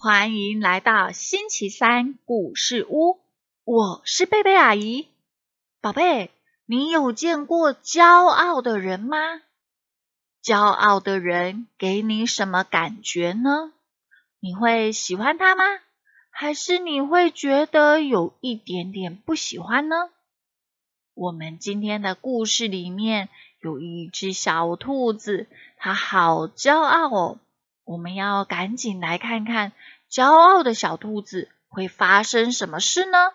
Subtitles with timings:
[0.00, 3.18] 欢迎来到星期三故事屋，
[3.64, 5.08] 我是贝贝阿姨。
[5.80, 6.30] 宝贝，
[6.66, 9.16] 你有见过骄傲的人吗？
[10.40, 13.72] 骄傲的人给你什么感觉呢？
[14.38, 15.64] 你会喜欢他吗？
[16.30, 20.10] 还是你会觉得有一点点不喜欢呢？
[21.12, 23.28] 我们今天的故事里面
[23.60, 27.38] 有一只小兔子，它好骄傲哦。
[27.88, 29.72] 我们要赶紧来看看
[30.10, 33.32] 骄傲的小兔子会发生什么事呢？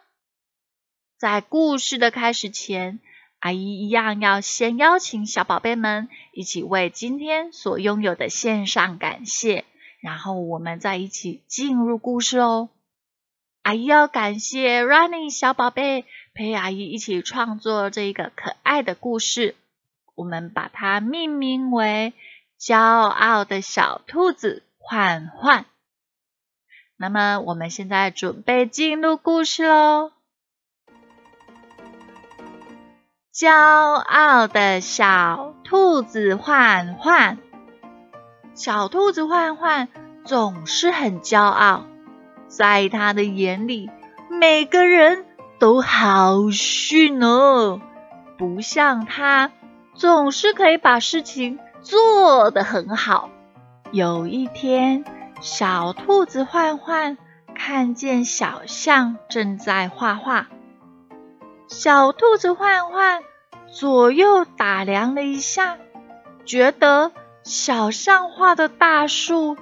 [1.17, 2.99] 在故事的开始前，
[3.39, 9.65] 阿姨一样要先邀请小宝贝们一起为今天所拥有的献上感谢，
[9.99, 12.69] 然后我们再一起进入故事哦。
[13.63, 19.55] 阿姨要感谢 Running 小宝贝陪阿姨一起创作这一个可爱的故事，
[20.13, 22.13] 我们把它命名为。
[22.65, 25.65] 骄傲的小兔子焕焕。
[26.95, 30.13] 那么，我们现在准备进入故事喽。
[33.33, 37.37] 骄傲的小兔子焕焕，
[38.53, 39.89] 小兔子焕焕
[40.23, 41.85] 总是很骄傲，
[42.47, 43.89] 在他的眼里，
[44.29, 45.25] 每个人
[45.59, 47.81] 都好逊哦，
[48.37, 49.51] 不像他，
[49.95, 51.59] 总是可以把事情。
[51.83, 53.29] 做得很好。
[53.91, 55.05] 有一天，
[55.41, 57.17] 小兔子焕焕
[57.53, 60.47] 看见小象正在画画。
[61.67, 63.21] 小兔子焕焕
[63.67, 65.77] 左右打量了一下，
[66.45, 67.11] 觉得
[67.43, 69.57] 小象画的大树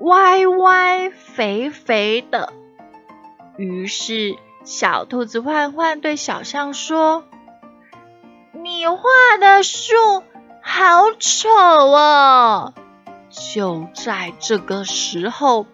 [0.00, 2.52] 歪歪肥肥的。
[3.56, 7.24] 于是，小兔子焕焕对小象说
[8.52, 8.98] ：“你画
[9.40, 9.96] 的树。”
[10.62, 12.72] 好丑哦！
[13.28, 15.66] 就在这个时候，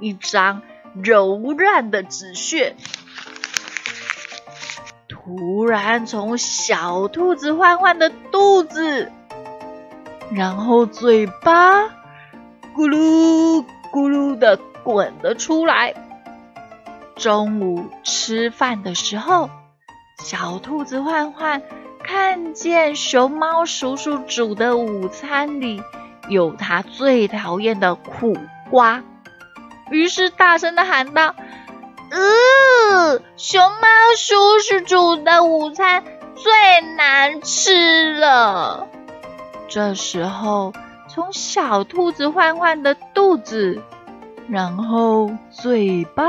[0.00, 0.62] 一张
[0.94, 2.76] 柔软的纸屑
[5.08, 9.10] 突然从小兔子欢欢的肚子，
[10.30, 11.84] 然后嘴巴
[12.74, 15.94] 咕噜咕噜的滚了出来。
[17.16, 19.48] 中午吃饭的时候，
[20.22, 21.62] 小兔子欢欢。
[22.18, 25.82] 看见熊猫叔叔煮的午餐里
[26.30, 28.34] 有他最讨厌的苦
[28.70, 29.04] 瓜，
[29.90, 31.34] 于是大声的喊道
[32.10, 36.04] ：“呃，熊猫叔叔煮的午餐
[36.34, 38.88] 最难吃了。”
[39.68, 40.72] 这时候，
[41.10, 43.82] 从小兔子欢欢的肚子，
[44.48, 46.24] 然后嘴巴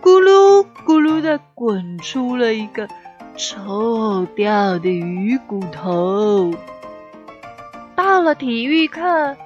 [0.00, 2.86] 咕噜咕噜的滚出了一个。
[3.36, 6.52] 臭掉的鱼骨头。
[7.96, 9.36] 到了体育课，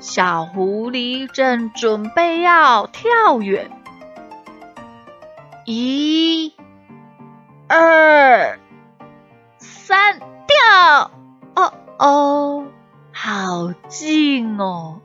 [0.00, 3.70] 小狐狸正准备要跳远。
[5.64, 6.54] 一、
[7.68, 8.58] 二、
[9.58, 11.10] 三，跳！
[11.54, 12.66] 哦哦，
[13.12, 15.00] 好近哦！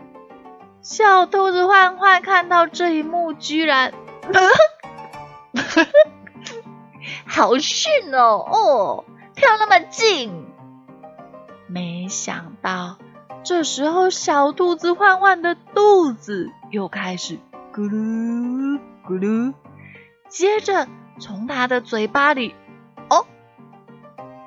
[0.81, 3.93] 小兔子焕焕看到这一幕，居然。
[7.37, 8.43] 好逊哦！
[8.51, 9.05] 哦，
[9.35, 10.47] 跳那么近，
[11.67, 12.97] 没想到
[13.43, 17.37] 这时候小兔子焕焕的肚子又开始
[17.71, 19.53] 咕噜咕噜，
[20.29, 20.87] 接着
[21.19, 22.55] 从它的嘴巴里
[23.07, 23.27] 哦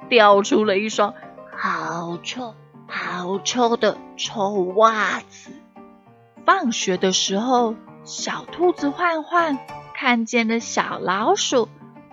[0.09, 1.15] 掉出了一双
[1.57, 2.57] 好臭
[2.89, 5.53] 好臭的臭袜子。
[6.45, 9.59] 放学的时候，小兔子焕焕
[9.95, 11.69] 看见了小老鼠。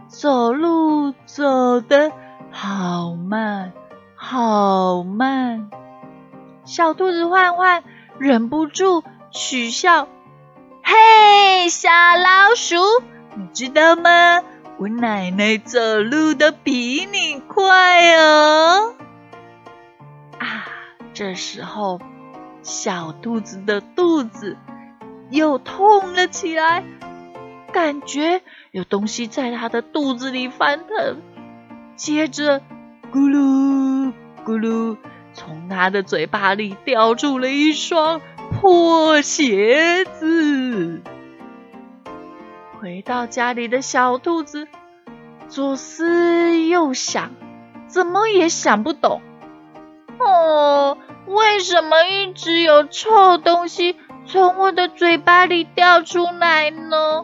[0.07, 2.11] 走路走得
[2.51, 3.73] 好慢，
[4.15, 5.69] 好慢。
[6.63, 7.83] 小兔子焕焕
[8.17, 10.07] 忍不住取笑
[10.83, 12.75] ：“嘿，小老鼠，
[13.35, 14.43] 你知道吗？
[14.77, 18.93] 我奶奶走路都比你快哦！”
[20.39, 20.65] 啊，
[21.13, 21.99] 这时候
[22.61, 24.57] 小兔子的肚子
[25.29, 26.83] 又痛了起来。
[27.77, 28.41] 感觉
[28.71, 31.21] 有东西在他的肚子里翻腾，
[31.95, 32.59] 接着
[33.11, 34.11] 咕噜
[34.43, 34.97] 咕噜，
[35.31, 38.19] 从他的嘴巴里掉出了一双
[38.49, 41.03] 破鞋子。
[42.79, 44.67] 回到家里的小兔子
[45.47, 47.29] 左思右想，
[47.85, 49.21] 怎么也想不懂，
[50.17, 50.97] 哦，
[51.27, 53.95] 为什么一直有臭东西
[54.25, 57.23] 从我的嘴巴里掉出来呢？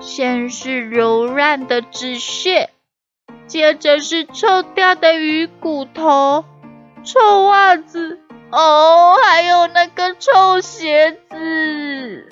[0.00, 2.70] 先是柔软的纸屑，
[3.46, 6.44] 接着是臭掉的鱼骨头、
[7.04, 8.20] 臭袜子，
[8.50, 12.28] 哦，还有那个臭鞋子。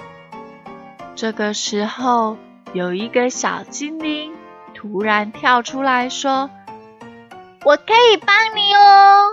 [1.14, 2.37] 这个时候，
[2.73, 4.35] 有一个小精灵
[4.75, 6.50] 突然跳出来说
[7.65, 9.29] ：“我可以帮你哦。”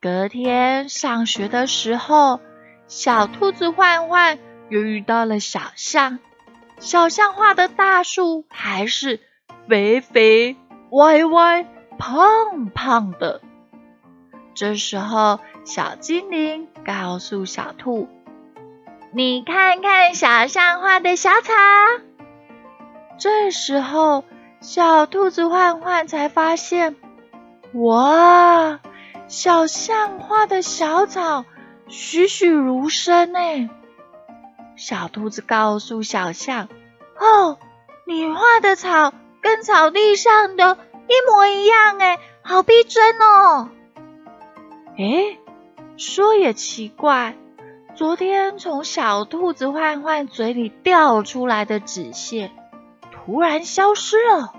[0.00, 2.40] 隔天上学的时候，
[2.88, 4.38] 小兔子焕焕
[4.68, 6.18] 又遇到了小象。
[6.82, 9.20] 小象画的大树还是
[9.68, 10.56] 肥肥、
[10.90, 11.64] 歪歪、
[11.96, 13.40] 胖胖的。
[14.52, 18.08] 这时候，小精灵告诉小兔
[19.14, 21.52] ：“你看看小象画的小草。”
[23.16, 24.24] 这时候，
[24.60, 26.96] 小兔子焕焕才发现，
[27.74, 28.80] 哇！
[29.28, 31.44] 小象画的小草
[31.86, 33.38] 栩栩如生呢。
[34.84, 36.66] 小兔子告诉小象
[37.16, 37.56] ：“哦，
[38.04, 40.76] 你画的草跟草地上的
[41.06, 43.70] 一模一样哎，好逼真哦！”
[44.98, 45.38] 哎，
[45.96, 47.36] 说也奇怪，
[47.94, 52.50] 昨天从小兔子焕焕嘴里掉出来的纸屑
[53.12, 54.52] 突然消失了。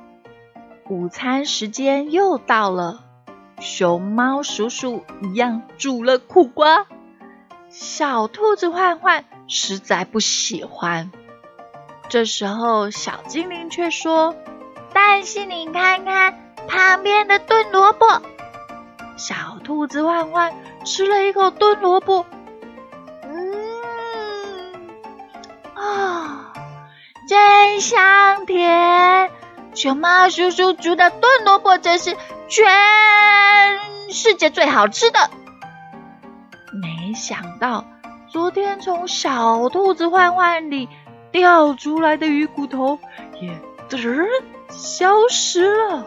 [0.89, 3.03] 午餐时间又到了。
[3.59, 6.87] 熊猫叔叔一样煮了苦瓜，
[7.75, 11.11] 小兔子焕焕实在不喜欢。
[12.07, 14.35] 这时候，小精灵却说
[14.93, 18.21] ：“但是你看看旁边的炖萝卜。”
[19.17, 20.53] 小兔子焕焕
[20.85, 22.27] 吃了一口炖萝卜，
[23.23, 23.55] 嗯，
[25.73, 26.53] 啊，
[27.27, 29.31] 真香甜！
[29.73, 32.15] 熊猫叔叔煮的炖萝卜真是
[32.47, 32.69] 全
[34.11, 35.31] 世界最好吃的。
[37.13, 37.85] 想到
[38.27, 40.89] 昨天从小兔子焕焕里
[41.31, 42.99] 掉出来的鱼骨头
[43.39, 43.49] 也
[43.89, 44.25] 嘚
[44.69, 46.05] 消失了。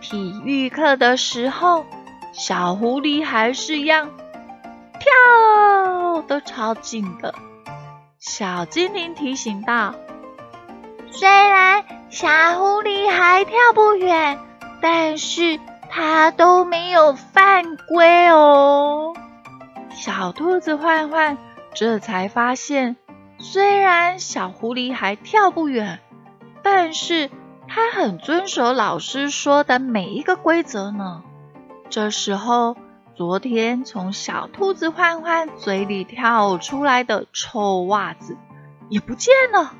[0.00, 1.84] 体育课的时候，
[2.32, 4.10] 小狐狸还是一样
[4.98, 7.34] 跳都超近的。
[8.18, 9.94] 小精灵提醒道。
[11.10, 12.28] 虽然小
[12.58, 14.38] 狐狸还跳不远，
[14.80, 15.58] 但是
[15.94, 19.12] 它都没有犯规哦。
[19.90, 21.36] 小兔子焕焕
[21.74, 22.96] 这才发现，
[23.38, 26.00] 虽然小狐狸还跳不远，
[26.62, 27.30] 但是
[27.68, 31.22] 它很遵守老师说的每一个规则呢。
[31.90, 32.74] 这时候，
[33.14, 38.38] 昨天从小兔子焕焕嘴里跳出来的臭袜子
[38.88, 39.74] 也不见了。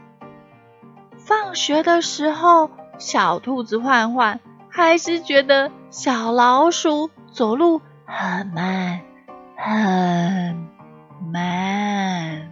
[1.17, 4.41] 放学的时候，小兔子焕焕
[4.75, 9.03] 还是觉得小老鼠走路很慢，
[9.55, 10.67] 很
[11.31, 12.51] 慢。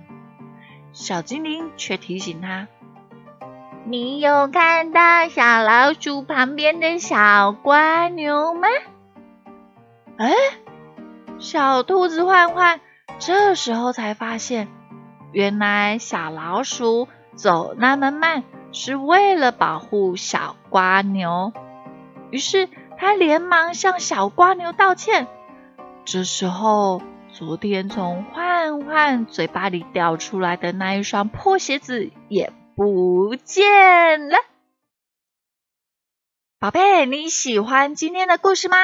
[0.93, 2.69] 小精灵却提醒他
[3.89, 8.69] ：“你有看到小老鼠旁边的小蜗牛吗？”
[10.19, 10.31] 哎，
[11.39, 12.81] 小兔子焕焕
[13.19, 14.69] 这时候才发现，
[15.33, 18.45] 原来小老鼠走那么慢。
[18.73, 21.53] 是为了保护小瓜牛，
[22.31, 25.27] 于是他连忙向小瓜牛道歉。
[26.05, 27.03] 这时候，
[27.33, 34.37] 昨天从焕焕嘴巴里掉出来的那一双破鞋子也不见了。
[36.59, 38.77] 宝贝，你喜欢今天的故事吗？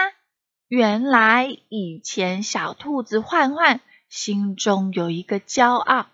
[0.68, 6.06] 原来以前小兔子焕焕心中有一个骄傲，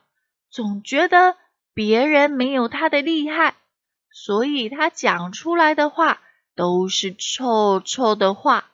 [0.50, 1.36] 总觉得
[1.72, 3.54] 别人没有他的厉害。
[4.10, 6.20] 所以他讲出来的话
[6.54, 8.66] 都是臭臭的话，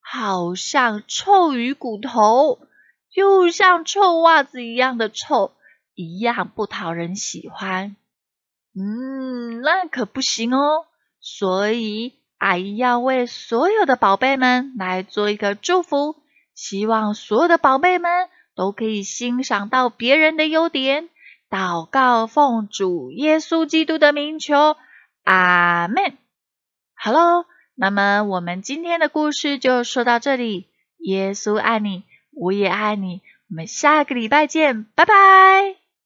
[0.00, 2.58] 好像臭鱼骨头，
[3.12, 5.52] 又像臭袜子一样的臭，
[5.94, 7.96] 一样不讨人喜欢。
[8.74, 10.86] 嗯，那可不行哦。
[11.20, 16.16] 所以阿姨要为所有的宝贝们来做一个祝福，
[16.54, 21.08] 希望所有的宝贝们都可以欣赏到别人的优点。
[21.50, 24.76] 祷告奉主耶稣基督的名求。
[25.24, 26.16] 阿门。
[27.06, 27.44] 好喽，
[27.76, 30.66] 那么我们今天的故事就说到这里。
[30.98, 33.22] 耶稣爱你，我也爱你。
[33.48, 35.85] 我们下个礼拜见，拜拜。